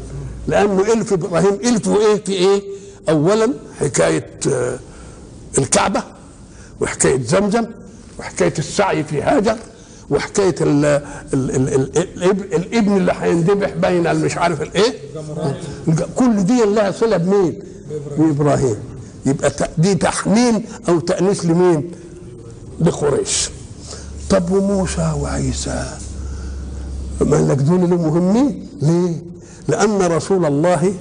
[0.49, 2.63] لأنه إلف بابراهيم إلف إيه؟ في إيه؟
[3.09, 4.79] اولا حكاية آه،
[5.59, 6.03] الكعبة
[6.81, 7.65] وحكاية زمزم
[8.19, 9.57] وحكاية السعي في هاجر.
[10.11, 10.85] وحكاية ال
[11.35, 14.95] ال ال ال الإب- الإبن اللي هيندبح بين المش عارف الإيه؟
[16.17, 17.59] كل دي لها صلة بمين؟
[18.19, 18.77] بإبراهيم.
[19.27, 21.91] يبقى دي تحميم أو تانيث لمين؟
[22.81, 23.51] لقريش.
[24.31, 25.87] طب وموسى وعيسى؟
[27.21, 29.23] ما لك دول اللي مهمين؟ ليه؟
[29.69, 30.95] لأن رسول الله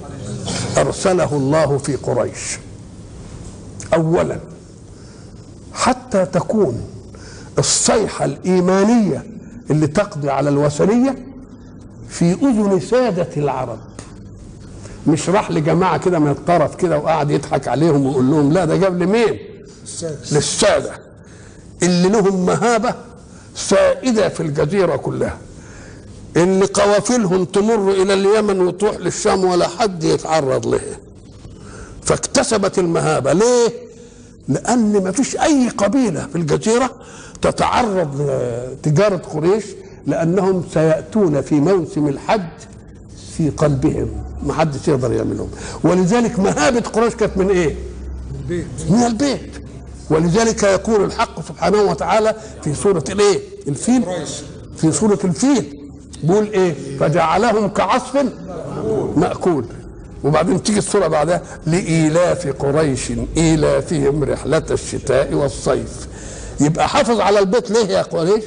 [0.78, 2.58] أرسله الله في قريش.
[3.94, 4.38] أولا.
[5.72, 6.80] حتى تكون
[7.58, 9.22] الصيحة الإيمانية
[9.70, 11.26] اللي تقضي على الوثنية
[12.08, 13.78] في أذن سادة العرب.
[15.06, 19.02] مش راح لجماعة كده من الطرف كده وقعد يضحك عليهم ويقول لهم لا ده جاب
[19.02, 19.38] لمين؟
[20.32, 20.92] للسادة.
[21.82, 22.94] اللي لهم مهابة
[23.56, 25.38] سائدة في الجزيرة كلها.
[26.36, 30.98] اللي قوافلهم تمر إلى اليمن وتروح للشام ولا حد يتعرض لها
[32.02, 33.32] فاكتسبت المهابة.
[33.32, 33.68] ليه؟
[34.48, 36.90] لأن ما فيش أي قبيلة في الجزيرة
[37.44, 39.64] تتعرض لتجارة قريش
[40.06, 42.40] لأنهم سيأتون في موسم الحج
[43.36, 44.08] في قلبهم.
[44.42, 45.48] ما حدش يقدر يعملهم.
[45.84, 49.50] ولذلك مهابة قريش كانت من؟ البيت من البيت.
[50.10, 54.04] ولذلك يقول الحق سبحانه وتعالى في سورة الإيه؟ الفيل.
[54.76, 55.80] في سورة الفيل.
[56.22, 58.24] بيقول إيه؟ فجعلهم كعصف
[59.16, 59.64] مأكول.
[60.24, 66.08] وبعدين تيجي السورة بعدها لإيلاف قريش إيلافهم رحلة الشتاء والصيف.
[66.60, 68.44] يبقى حافظ على البيت ليه يا قريش؟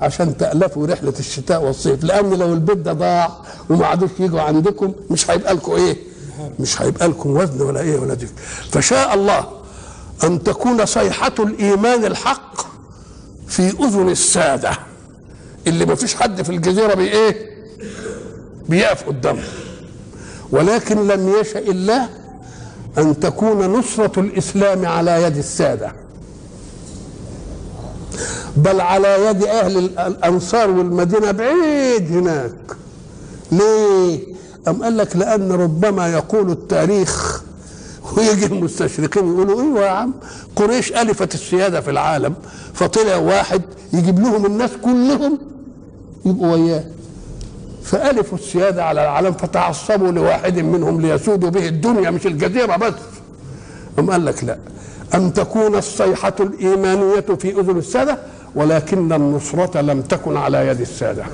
[0.00, 3.30] عشان تألفوا رحلة الشتاء والصيف لأن لو البيت ده ضاع
[3.70, 5.96] وما عادوش يجوا عندكم مش هيبقى لكم إيه؟
[6.60, 8.32] مش هيبقى لكم وزن ولا إيه ولا ذكر
[8.70, 9.44] فشاء الله
[10.24, 12.60] أن تكون صيحة الإيمان الحق
[13.48, 14.70] في أذن السادة
[15.66, 17.50] اللي ما فيش حد في الجزيرة بإيه؟
[18.68, 19.42] بيقف قدامه
[20.50, 22.08] ولكن لم يشأ الله
[22.98, 25.92] أن تكون نصرة الإسلام على يد السادة
[28.56, 32.52] بل على يد أهل ال- الأنصار والمدينة بعيد هناك.
[33.52, 34.20] ليه؟
[34.68, 37.42] أم قال لك لأن ربما يقول التاريخ
[38.16, 40.12] ويجي المستشرقين يقولوا إيوه يا عم
[40.56, 42.34] قريش ألفت السيادة في العالم
[42.74, 45.38] فطلع واحد يجيب لهم الناس كلهم
[46.24, 46.84] يبقوا وياه.
[47.84, 52.94] فألفوا السيادة على العالم فتعصبوا لواحد منهم ليسودوا به الدنيا مش الجزيرة بس.
[53.98, 54.58] أم قال لك لا.
[55.14, 58.18] أن تكون الصيحة الإيمانية في أذن السادة
[58.54, 61.24] ولكن النصرة لم تكن على يد السادة.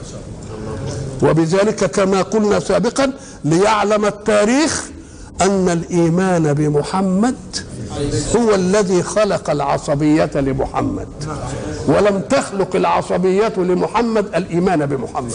[1.22, 3.12] وبذلك كما قلنا سابقا
[3.44, 4.84] ليعلم التاريخ
[5.40, 7.36] أن الإيمان بمحمد
[8.36, 11.08] هو الذي خلق العصبية لمحمد.
[11.86, 15.32] ولم تخلق العصبية لمحمد الإيمان بمحمد.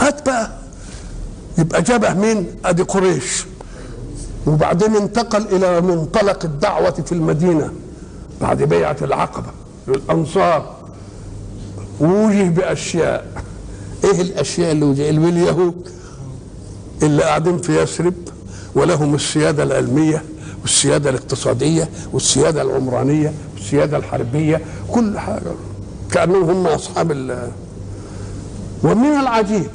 [0.00, 0.50] هات بقى
[1.58, 3.44] يبقى جابه مين؟ أدي قريش.
[4.46, 7.70] وبعدين انتقل إلى منطلق الدعوة في المدينة
[8.40, 9.46] بعد بيعة العقبة
[9.88, 10.76] للأنصار.
[12.00, 13.26] ووجه بأشياء.
[14.04, 15.88] إيه الأشياء اللي وجه؟ اليهود
[17.02, 18.14] اللي قاعدين في يثرب
[18.74, 20.22] ولهم السيادة العلمية
[20.62, 24.60] والسيادة الاقتصادية والسيادة العمرانية والسيادة الحربية
[24.92, 25.52] كل حاجة.
[26.12, 27.48] كأنهم هم أصحاب ال.
[28.84, 29.70] ومن العجيب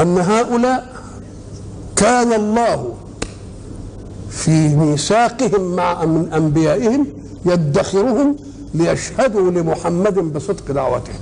[0.00, 0.92] أن هؤلاء
[1.96, 2.94] كان الله
[4.38, 7.06] في ميثاقهم مع من أنبيائهم
[7.46, 8.36] يدخرهم
[8.74, 11.12] ليشهدوا لمحمد بصدق دعوته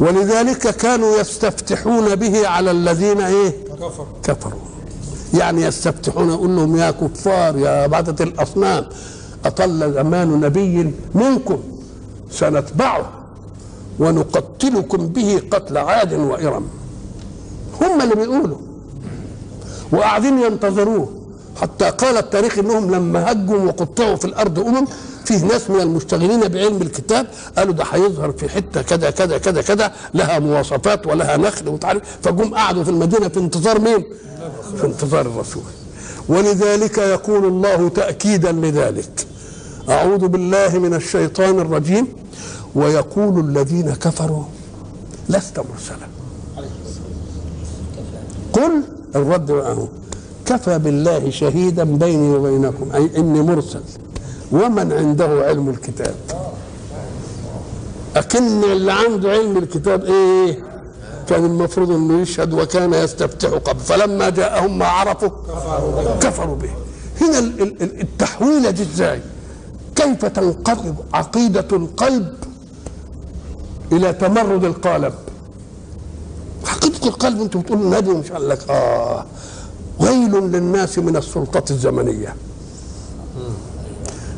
[0.00, 4.60] ولذلك كانوا يستفتحون به على الذين إيه؟ كفر كفروا.
[5.34, 8.86] يعني يستفتحون يقول لهم يا كفار يا عبادة الأصنام
[9.44, 11.58] أطل زمان نبي منكم
[12.30, 13.10] سنتبعه
[13.98, 16.66] ونقتلكم به قتل عاد وإرم.
[17.80, 18.56] هم اللي بيقولوا.
[19.92, 21.08] وقاعدين ينتظروه.
[21.62, 24.86] حتى قال التاريخ إنهم لما هجوا وقطعوا في الأرض أمم
[25.24, 27.26] فيه ناس من المشتغلين بعلم الكتاب
[27.58, 32.54] قالوا ده هيظهر في حتة كذا كذا كذا كذا لها مواصفات ولها نخل وتعرف فجم
[32.54, 34.04] قعدوا في المدينة في انتظار مين؟
[34.80, 35.62] في انتظار الرسول.
[36.28, 39.26] ولذلك يقول الله تأكيدا لذلك
[39.88, 42.06] أعوذ بالله من الشيطان الرجيم.
[42.74, 44.44] ويقول الذين كفروا
[45.28, 46.08] لست مرسلا.
[48.52, 48.82] قل
[49.16, 49.88] الرد معه.
[50.46, 53.80] كفى بالله شهيدا بيني وبينكم أي إني مرسل.
[54.52, 56.14] ومن عنده علم الكتاب.
[58.16, 60.58] أكن اللي عنده علم الكتاب إيه؟
[61.28, 63.80] كان المفروض إنه يشهد وكان يستفتح قبل.
[63.80, 65.28] فلما جاءهم ما عرفوا
[66.20, 66.70] كفروا به.
[67.20, 69.20] هنا ال- ال- ال- التحويله دي إزاي
[69.96, 72.34] كيف تنقلب عقيدة القلب
[73.92, 75.14] إلى تمرد القالب؟
[76.98, 78.70] عقيده القلب انت بتقول النبي مش قال لك.
[78.70, 79.24] آه.
[80.00, 82.34] ويل للناس من السلطه الزمنية.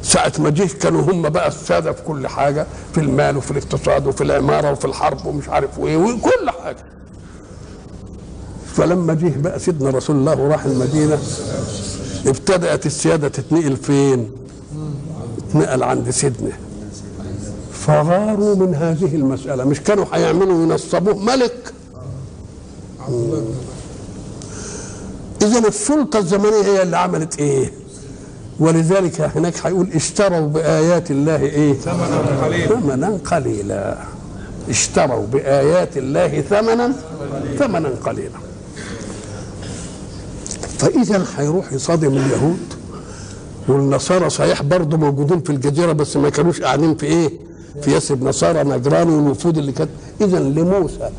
[0.02, 4.20] ساعة ما جه كانوا هم بقى السادة في كل حاجة في المال وفي الاقتصاد وفي
[4.24, 6.84] العمارة وفي الحرب ومش عارف إيه وكل حاجة.
[8.74, 11.18] فلما جه بقى سيدنا رسول الله وراح المدينة
[12.26, 14.30] ابتدأت السيادة تتنقل فين؟
[15.50, 16.52] اتنقل عند سيدنا.
[17.72, 19.64] فغاروا من هذه المسألة.
[19.64, 21.72] مش كانوا هيعملوا ينصبوه ملك
[25.42, 27.72] إذا السلطة الزمنية هي اللي عملت إيه؟
[28.60, 33.98] ولذلك هناك هيقول اشتروا بآيات الله إيه؟ ثمنا قليلا ثمنا قليلا
[34.68, 36.92] اشتروا بآيات الله ثمنا
[37.58, 38.38] ثمنا قليلا
[40.78, 42.58] فإذا هيروح يصادم اليهود
[43.68, 47.30] والنصارى صحيح برضه موجودين في الجزيرة بس ما كانوش قاعدين في إيه؟
[47.82, 51.10] في يثرب نصارى نجران والوفود اللي كانت إذا لموسى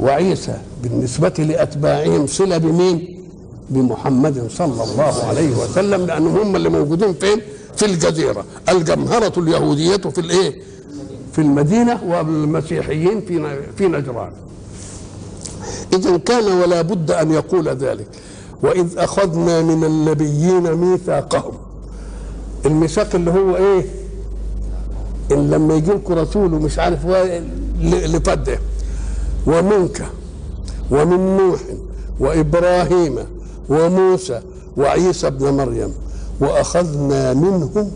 [0.00, 3.16] وعيسى بالنسبة لأتباعهم صلة بمين؟
[3.70, 7.40] بمحمد صلى الله عليه وسلم لأنهم هم اللي موجودين فين؟
[7.76, 10.62] في الجزيرة الجمهرة اليهودية في الإيه؟
[11.32, 14.30] في المدينة والمسيحيين في في نجران
[15.92, 18.06] إذا كان ولا بد أن يقول ذلك
[18.62, 21.52] وإذ أخذنا من النبيين ميثاقهم
[22.66, 23.86] الميثاق اللي هو إيه؟
[25.32, 27.40] إن لما يجي لكم رسول ومش عارف هو
[27.80, 28.58] اللي فده
[29.46, 30.06] ومنك
[30.90, 31.60] ومن نوح
[32.20, 33.18] وإبراهيم
[33.68, 34.40] وموسى
[34.76, 35.94] وعيسى ابن مريم
[36.40, 37.90] وأخذنا منهم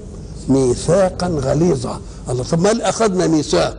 [0.48, 2.00] ميثاقا غليظا.
[2.30, 3.76] الله طب ما أخذنا ميثاق؟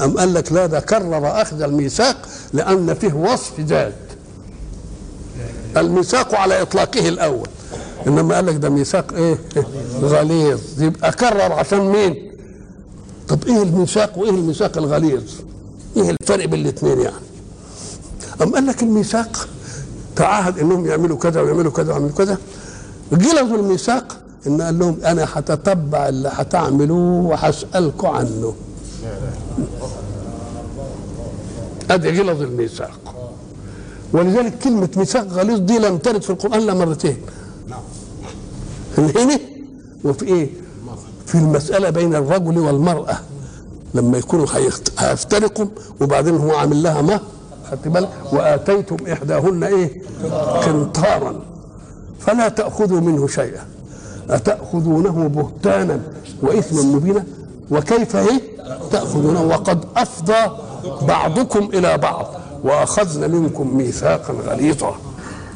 [0.00, 2.16] أم قال لك لا ده كرر أخذ الميثاق
[2.52, 3.94] لأن فيه وصف ذات
[5.76, 7.48] الميثاق على إطلاقه الأول.
[8.06, 9.38] إنما قال لك ده ميثاق إيه؟
[10.02, 10.60] غليظ.
[10.82, 12.32] يبقى كرر عشان مين؟
[13.28, 15.22] طب إيه الميثاق وإيه الميثاق الغليظ؟
[15.96, 17.16] إيه الفرق بين الاثنين يعني.
[18.42, 19.48] أم قال لك الميثاق؟
[20.16, 22.38] تعهد إنهم يعملوا كذا ويعملوا كذا ويعملوا كذا.
[23.12, 28.54] جلسوا الميثاق إن قال لهم أنا هتتبع اللي هتعملوه وهسالكم عنه.
[31.90, 33.14] ادي غلظ الميثاق.
[34.12, 37.16] ولذلك كلمة ميثاق غليظ دي لم ترد في القرآن إلا مرتين.
[38.98, 39.38] هنا
[40.04, 40.50] وفي إيه؟
[41.26, 43.18] في المسألة بين الرجل والمرأة.
[43.94, 44.46] لما يكونوا
[44.98, 45.66] هيفترقوا
[46.00, 47.20] وبعدين هو عامل لها مهر
[47.70, 50.02] خدت بالك وآتيتم إحداهن إيه؟
[50.64, 51.40] قنطارا.
[52.20, 53.64] فلا تأخذوا منه شيئا.
[54.30, 56.00] أتأخذونه بهتانا
[56.42, 57.24] وإثما مبينا؟
[57.70, 58.40] وكيف إيه؟
[58.90, 59.42] تأخذونه.
[59.42, 60.56] وقد أفضى
[61.02, 62.26] بعضكم إلى بعض
[62.64, 64.94] واخذنا منكم ميثاقا غليظا.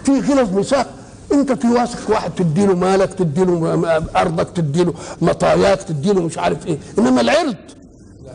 [0.05, 0.87] في غلظ ميثاق.
[1.33, 3.74] أنت توافق واحد تديله مالك تديله
[4.16, 6.79] أرضك تديله مطاياك تديله مش عارف إيه.
[6.98, 7.57] إنما العرض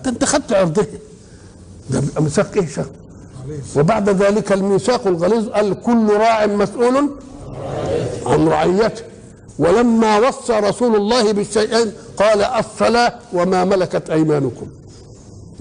[0.03, 0.85] ده انت خدت عرضه.
[1.89, 2.85] ده بيبقى ميثاق إيه شر
[3.75, 7.09] وبعد ذلك الميثاق الغليظ قال كل راع مسؤول
[8.25, 9.03] عن رعيته.
[9.59, 14.67] ولما وصى رسول الله بالشيئين قال الصلاة وما ملكت أيمانكم.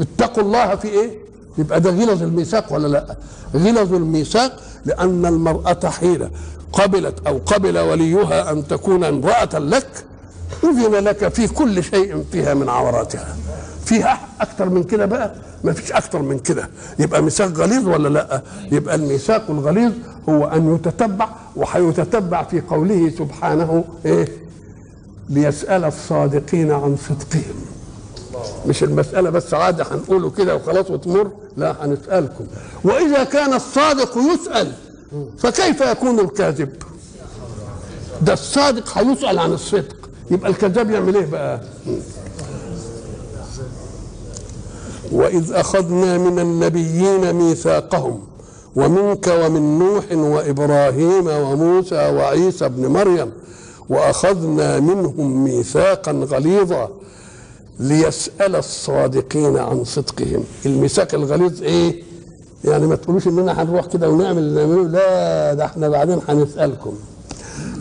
[0.01, 1.11] اتقوا الله في إيه؟
[1.59, 3.17] يبقى ده غلظ الميثاق ولا لا؟
[3.55, 6.29] غلظ الميثاق لأن المرأة حين
[6.73, 10.05] قبلت أو قبل وليها أن تكون امرأة لك
[10.65, 13.37] أذن لك في كل شيء فيها من عوراتها.
[13.85, 16.68] فيها أكثر من كده بقى؟ ما فيش أكثر من كده.
[16.99, 18.42] يبقى ميثاق غليظ ولا لا؟
[18.73, 19.92] يبقى الميثاق الغليظ
[20.29, 24.29] هو أن يتتبع وحيتتبع في قوله سبحانه إيه؟
[25.29, 27.55] ليسأل الصادقين عن صدقهم.
[28.66, 32.45] مش المسألة بس عادة هنقوله كده وخلاص وتمر لا هنسألكم.
[32.85, 34.73] وإذا كان الصادق يسأل
[35.38, 36.68] فكيف يكون الكاذب؟
[38.23, 39.97] ده الصادق هيسأل عن الصدق.
[40.31, 41.61] يبقى الكذاب يعمل إيه بقى؟
[45.12, 48.20] وإذ أخذنا من النبيين ميثاقهم
[48.77, 53.31] ومنك ومن نوح وإبراهيم وموسى وعيسى ابن مريم
[53.88, 56.90] وأخذنا منهم ميثاقا غليظا
[57.81, 60.44] ليسأل الصادقين عن صدقهم.
[60.67, 62.02] الميثاق الغليظ إيه؟
[62.65, 64.54] يعني ما تقولوش إننا هنروح كده ونعمل
[64.92, 66.92] لا ده إحنا بعدين هنسألكم.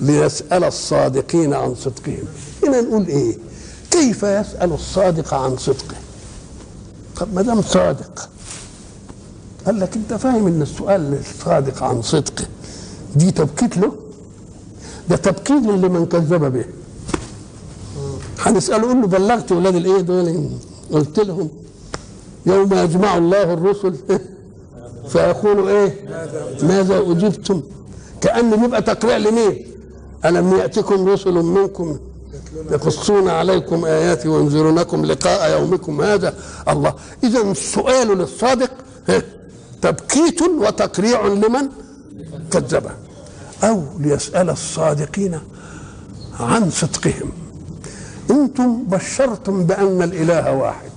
[0.01, 2.23] ليسأل الصادقين عن صدقهم.
[2.63, 3.37] هنا نقول إيه؟
[3.91, 5.95] كيف يسأل الصادق عن صدقه؟
[7.21, 8.29] طب ما دام صادق.
[9.65, 12.45] قال لك انت فاهم ان السؤال الصادق عن صدقه
[13.15, 13.91] دي تبكيت له؟
[15.09, 16.65] ده تبكيت لمن كذب به.
[18.39, 20.49] هنسأله قول له بلغت ولاد الايه دول؟
[20.91, 21.49] قلت لهم
[22.45, 23.95] يوم يجمع الله الرسل
[25.11, 25.89] فيقولوا إيه؟
[26.63, 27.61] ماذا أجبتم؟
[28.21, 29.65] كأن بيبقى تقريع لمين؟
[30.25, 31.97] ألم يأتكم رسل منكم
[32.71, 36.33] يقصون عليكم آياتي وينذرونكم لقاء يومكم هذا.
[36.69, 36.93] الله.
[37.23, 38.71] اذا السؤال للصادق
[39.09, 39.21] ها،
[39.81, 41.69] تبكيت وتقريع لمن
[42.51, 42.91] كذبه
[43.63, 45.39] أو ليسأل الصادقين
[46.39, 47.31] عن صدقهم.
[48.31, 50.91] إنتم بشرتم بأن الإله واحد.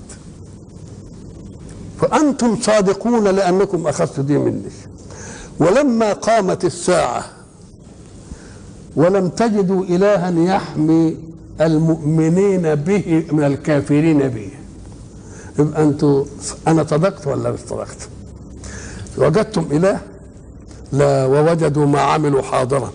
[2.01, 4.71] فأنتم صادقون لأنكم اخذتوا دي مني.
[5.59, 7.25] ولما قامت الساعة
[8.97, 14.51] ولم تجدوا الها يحمي المؤمنين به من الكافرين به.
[15.59, 16.25] يبقى أنتوا
[16.69, 18.09] أنا صدقت ولا مش صدقت؟
[19.19, 20.01] وجدتم إله؟
[20.93, 22.93] لا ووجدوا ما عملوا حاضرا.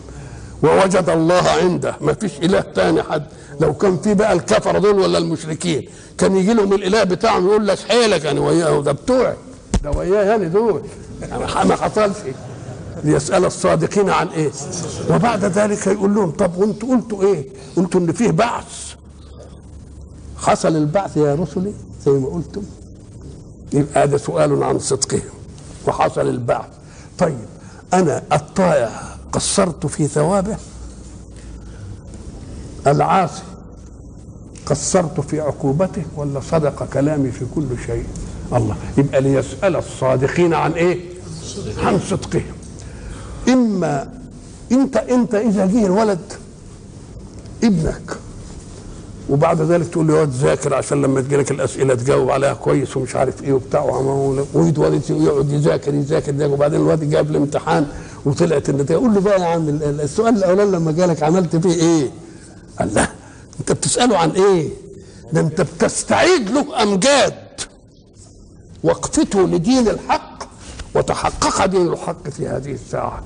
[0.64, 1.95] ووجد الله عنده.
[2.01, 3.24] ما فيش إله تاني حد.
[3.60, 5.89] لو كان في بقى الكفر دول ولا المشركين.
[6.18, 9.36] كان يجي لهم الإله بتاعهم يقول لك حيلك أنا وياه ده بتوعي.
[9.84, 10.82] ده وياه يعني دول.
[11.22, 12.16] يعني ما حصلش.
[13.03, 14.51] ليسأل الصادقين عن إيه.
[15.09, 17.45] وبعد ذلك يقول لهم طب وأنتوا قلتوا إيه؟
[17.75, 18.93] قلتوا ان فيه بعث.
[20.37, 21.73] حصل البعث يا رسلي
[22.05, 22.61] زي ما قلتم.
[23.73, 25.21] يبقى هذا سؤال عن صدقهم.
[25.87, 26.69] وحصل البعث.
[27.17, 27.45] طيب
[27.93, 30.57] أنا الطائع قصرت في ثوابه.
[32.87, 33.43] العاصي
[34.65, 36.03] قصرت في عقوبته.
[36.15, 38.05] ولا صدق كلامي في كل شيء؟
[38.53, 40.99] الله يبقى ليسأل الصادقين عن إيه؟
[41.77, 42.59] عن صدقهم.
[43.80, 44.09] اما
[44.71, 46.19] انت انت اذا جه الولد
[47.63, 48.17] ابنك
[49.30, 53.43] وبعد ذلك تقول له يقعد ذاكر عشان لما تجيلك الأسئلة تجاوب عليها كويس ومش عارف
[53.43, 53.84] إيه وبتاع
[54.53, 57.88] ويتولد يقعد يذاكر يذاكر يذاكر وبعدين الواد جاب الامتحان
[58.25, 61.73] وطلعت النتيجه قول له بقى يا عم ال- ال- السؤال الاولاني لما جالك عملت فيه
[61.73, 62.09] إيه؟
[62.80, 63.07] قال لا
[63.59, 64.69] أنت بتسأله عن إيه؟
[65.34, 67.34] ده أنت بتستعيد له أمجاد
[68.84, 70.28] وقفته لدين الحق
[70.95, 73.21] وتحقق دين الحق في هذه الساعة.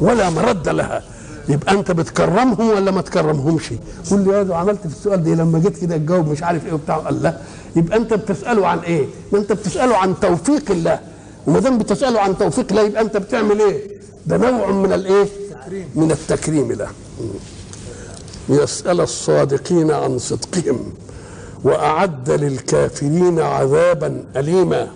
[0.00, 1.02] ولا مرد لها.
[1.48, 3.72] يبقى أنت بتكرمهم ولا ما تكرمهمش؟
[4.10, 6.96] قول لي يا عملت في السؤال ده لما جيت كده تجاوب مش عارف إيه وبتاع.
[6.96, 7.38] قال لا.
[7.76, 11.00] يبقى أنت بتسأله عن إيه؟ ما أنت بتسأله عن توفيق الله.
[11.46, 13.88] وما دام بتسأله عن توفيق الله يبقى أنت بتعمل إيه؟
[14.26, 15.26] ده نوع من الإيه؟
[15.94, 16.88] من التكريم له.
[18.48, 20.92] يسأل الصادقين عن صدقهم
[21.64, 24.88] وأعد للكافرين عذابا أليما.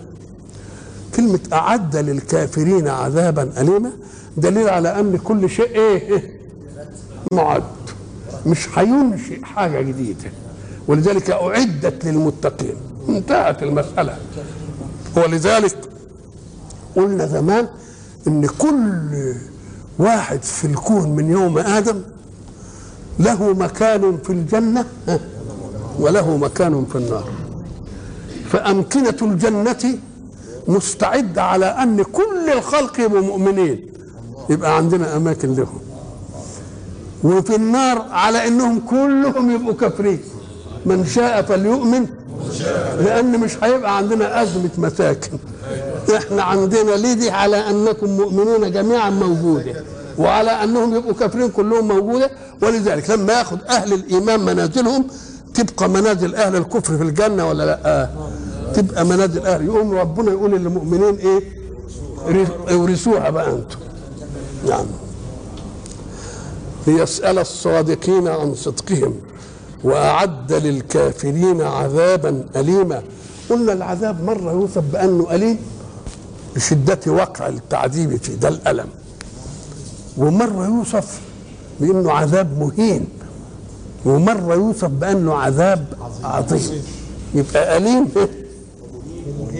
[1.15, 3.91] كلمة أعد للكافرين عذابا أليما
[4.37, 6.31] دليل على أن كل شيء إيه
[7.33, 7.63] معد.
[8.45, 10.31] مش هينشئ حاجة جديدة.
[10.87, 12.75] ولذلك أعدت للمتقين.
[13.09, 14.17] انتهت المسألة.
[15.15, 15.77] ولذلك
[16.95, 17.67] قلنا زمان
[18.27, 19.33] إن كل
[19.99, 22.01] واحد في الكون من يوم آدم
[23.19, 24.85] له مكان في الجنة
[25.99, 27.29] وله مكان في النار.
[28.51, 29.97] فأمكنة الجنة
[30.67, 33.85] مستعده على أن كل الخلق يبقوا مؤمنين.
[34.49, 35.79] يبقى عندنا أماكن لهم.
[37.23, 40.19] وفي النار على إنهم كلهم يبقوا كافرين.
[40.85, 42.07] من شاء فليؤمن
[42.99, 45.37] لأن مش هيبقى عندنا أزمة مساكن.
[46.15, 49.83] إحنا عندنا ليه دي على أنكم مؤمنون جميعا موجودة
[50.17, 52.31] وعلى أنهم يبقوا كافرين كلهم موجودة.
[52.61, 55.07] ولذلك لما يأخذ أهل الإيمان منازلهم
[55.53, 58.09] تبقى منازل أهل الكفر في الجنة ولا لأ؟
[58.73, 61.41] تبقى منازل أهل يقوم ربنا يقول للمؤمنين إيه؟
[62.69, 63.77] اورثوها بقى أنتم
[64.67, 64.85] نعم.
[66.87, 69.13] ليسأل الصادقين عن صدقهم
[69.83, 73.01] وأعد للكافرين عذابا أليما.
[73.49, 75.57] قلنا العذاب مرة يوصف بأنه أليم
[76.55, 78.33] لشدة وقع التعذيب فيه.
[78.35, 78.87] ده الألم.
[80.17, 81.19] ومرة يوصف
[81.79, 83.07] بأنه عذاب مهين.
[84.05, 85.85] ومرة يوصف بأنه عذاب
[86.23, 86.83] عظيم.
[87.35, 88.07] يبقى أليم.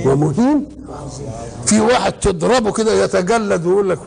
[0.05, 0.65] ومهين
[1.65, 3.99] في واحد تضربه كده يتجلد ويقول لك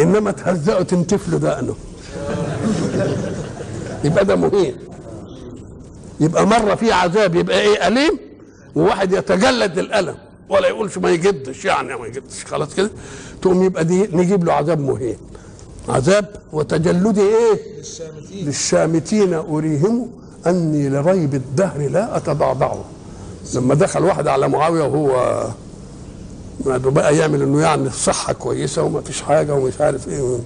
[0.00, 1.74] إنما تهزقه تنتف له دقنه
[4.04, 4.76] يبقى ده مهين.
[6.20, 8.18] يبقى مرة في عذاب يبقى إيه؟ أليم.
[8.74, 10.14] وواحد يتجلد الألم.
[10.48, 12.44] ولا يقولش ما يجدش يعني ما يجدش.
[12.44, 12.90] خلاص كده.
[13.42, 15.16] تقوم يبقى دي نجيب له عذاب مهين.
[15.88, 18.46] عذاب وتجلدي إيه؟ للشامتين.
[18.46, 20.10] للشامتين أريهم
[20.46, 22.84] أني لريب الدهر لا أتضعضعه.
[23.54, 25.46] لما دخل واحد على معاوية وهو
[26.66, 30.38] بقى يعمل إنه يعني الصحة كويسة وما فيش حاجة ومش عارف إيه.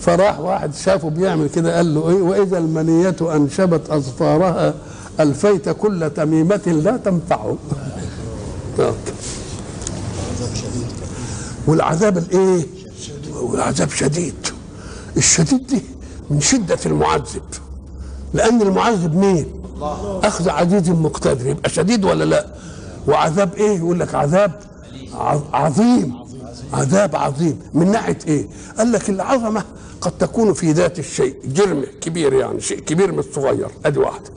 [0.00, 4.74] فراح واحد شافه بيعمل كده قال له إيه؟ وإذا المنية أنشبت أظفارها
[5.20, 7.56] الفيت كل تميمة لا تنفعه.
[11.66, 12.66] والعذاب الإيه؟
[13.32, 14.34] والعذاب شديد.
[15.16, 15.82] الشديد دي
[16.30, 17.42] من شدة المعذب.
[18.34, 19.63] لأن المعذب مين؟
[20.24, 22.46] أخذ عزيز مقتدر يبقى شديد ولا لا؟
[23.08, 24.52] وعذاب إيه؟ يقول لك عذاب
[25.52, 26.14] عظيم
[26.72, 28.46] عذاب عظيم من ناحية إيه؟
[28.78, 29.64] قال لك العظمة
[30.00, 34.30] قد تكون في ذات الشيء جرم كبير يعني شيء كبير مش صغير أدي واحدة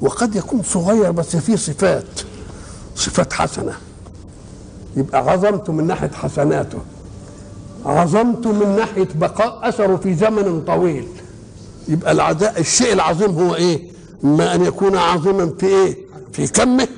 [0.00, 2.04] وقد يكون صغير بس فيه صفات
[2.96, 3.72] صفات حسنة
[4.96, 6.78] يبقى عظمته من ناحية حسناته
[7.86, 11.08] عظمته من ناحية بقاء أثره في زمن طويل
[11.88, 15.96] يبقى العداء الشيء العظيم هو إيه؟ اما أن يكون عظيما في إيه؟
[16.32, 16.88] في كمه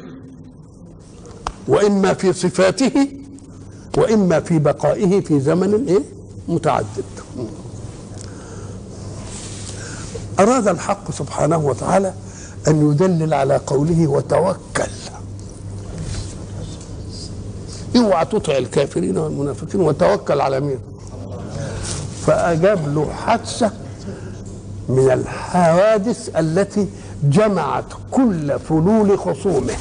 [1.68, 3.08] وإما في صفاته
[3.98, 6.02] وإما في بقائه في زمن إيه؟
[6.48, 7.04] متعدد.
[10.40, 12.14] أراد الحق سبحانه وتعالى
[12.68, 14.90] أن يدلل على قوله وتوكل.
[17.96, 20.78] اوعى تطع الكافرين والمنافقين وتوكل على مين؟
[22.26, 23.70] فأجاب له حادثه
[24.88, 26.86] من الحوادث التي
[27.22, 29.76] جمعت كل فلول خصومه.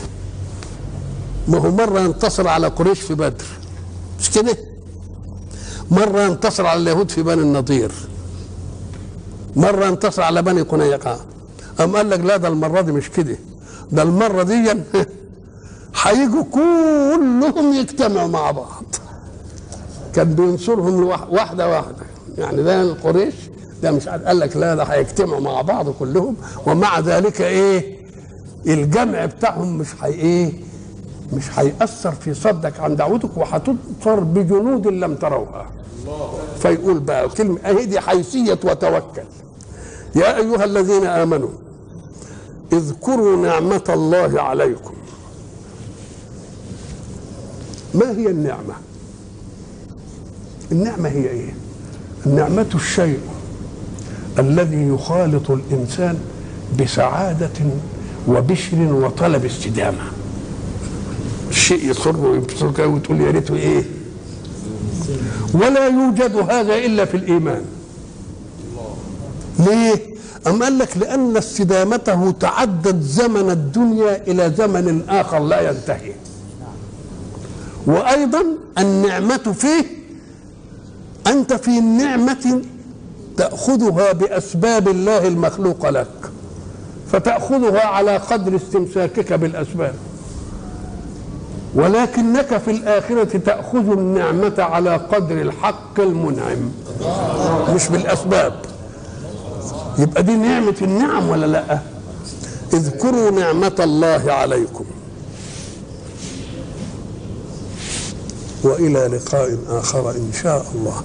[1.47, 3.45] ما هو مرة ينتصر على قريش في بدر.
[4.19, 4.57] مش كده؟
[5.91, 7.91] مرة ينتصر على اليهود في بني النضير.
[9.55, 11.19] مرة ينتصر على بني قنيقة.
[11.79, 13.37] أم قال لك لا ده المرة دي مش كده.
[13.91, 14.55] ده المرة دي
[16.01, 18.85] هيجوا كلهم يجتمعوا مع بعض.
[20.15, 22.05] كان بينصرهم واحدة واحدة.
[22.37, 23.35] يعني ده القريش
[23.83, 26.35] ده مش عارف قال لك لا ده هيجتمعوا مع بعض كلهم
[26.67, 27.95] ومع ذلك إيه؟
[28.67, 30.53] الجمع بتاعهم مش هي إيه؟
[31.33, 35.65] مش هيأثر في صدك عن دعوتك وهتنصر بجنود لم تروها.
[36.61, 39.23] فيقول بقى كلمة أهي دي حيثية وتوكل.
[40.15, 41.49] يا أيها الذين آمنوا
[42.73, 44.93] اذكروا نعمة الله عليكم.
[47.93, 48.73] ما هي النعمة؟
[50.71, 51.53] النعمة هي إيه؟
[52.25, 53.19] النعمة الشيء.
[54.39, 56.17] الذي يخالط الإنسان
[56.79, 57.49] بسعادة
[58.27, 60.03] وبشر وطلب استدامة.
[61.49, 63.83] الشيء يسر ويبسطك وتقول يا ريته إيه؟
[65.53, 67.61] ولا يوجد هذا إلا في الإيمان.
[69.59, 70.09] ليه؟
[70.47, 76.13] أم قال لك لأن استدامته تعدد زمن الدنيا إلى زمن آخر لا ينتهي.
[77.85, 78.43] وأيضا
[78.77, 79.85] النعمة فيه
[81.27, 82.61] أنت في نعمة
[83.39, 86.31] تأخذها بأسباب الله المخلوقة لك
[87.11, 89.93] فتأخذها على قدر استمساكك بالأسباب.
[91.75, 96.71] ولكنك في الآخرة تأخذ النعمة على قدر الحق المنعم
[97.75, 98.53] مش بالأسباب.
[99.99, 101.79] يبقى دي نعمة النعم ولا لأ؟
[102.73, 104.85] اذكروا نعمة الله عليكم.
[108.63, 111.03] وإلى لقاء آخر إن شاء الله.